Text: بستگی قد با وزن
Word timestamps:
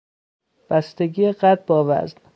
بستگی 0.69 1.31
قد 1.31 1.65
با 1.65 1.83
وزن 1.87 2.17